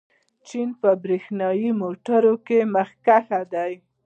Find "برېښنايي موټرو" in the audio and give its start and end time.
1.03-2.33